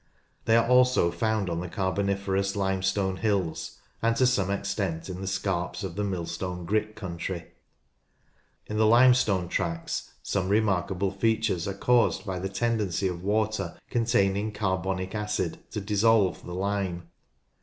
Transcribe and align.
They 0.45 0.57
are 0.57 0.67
also 0.67 1.11
found 1.11 1.47
on 1.47 1.59
the 1.59 1.67
Carboniferous 1.69 2.55
Limestone 2.55 3.17
hills, 3.17 3.77
and 4.01 4.15
to 4.15 4.25
some 4.25 4.49
extent 4.49 5.09
in 5.09 5.21
the 5.21 5.27
scarps 5.27 5.83
of 5.83 5.95
the 5.95 6.03
Millstone 6.03 6.65
Grit 6.65 6.95
country. 6.95 7.51
In 8.65 8.77
the 8.79 8.87
limestone 8.87 9.47
tracts 9.47 10.09
some 10.23 10.49
remarkable 10.49 11.11
features 11.11 11.67
are 11.67 11.75
caused 11.75 12.25
by 12.25 12.39
the 12.39 12.49
tendency 12.49 13.07
of 13.07 13.21
water 13.23 13.77
containing 13.91 14.51
carbonic 14.53 15.13
acid 15.13 15.59
to 15.69 15.79
dissolve 15.79 16.43
the 16.43 16.55
lime. 16.55 17.07